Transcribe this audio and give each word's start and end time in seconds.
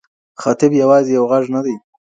خطیب 0.41 0.71
یوازې 0.81 1.11
یو 1.17 1.25
غږ 1.31 1.45
نه 1.55 1.61
دی. 1.65 1.75